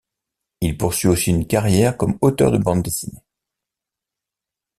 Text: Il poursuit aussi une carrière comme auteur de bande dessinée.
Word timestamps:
Il 0.61 0.79
poursuit 0.79 1.09
aussi 1.09 1.29
une 1.29 1.45
carrière 1.45 1.95
comme 1.95 2.17
auteur 2.21 2.51
de 2.51 2.57
bande 2.57 2.81
dessinée. 2.81 3.21